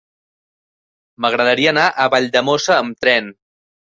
[1.25, 3.31] M'agradaria anar a Valldemossa amb tren.